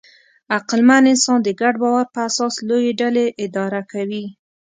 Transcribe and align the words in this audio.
عقلمن 0.57 1.03
انسان 1.13 1.39
د 1.43 1.49
ګډ 1.61 1.73
باور 1.81 2.05
په 2.13 2.19
اساس 2.29 2.55
لویې 2.67 2.91
ډلې 3.01 3.25
اداره 3.45 3.81
کوي. 3.91 4.25